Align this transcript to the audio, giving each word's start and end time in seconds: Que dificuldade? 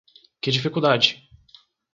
Que 0.41 0.49
dificuldade? 0.55 1.09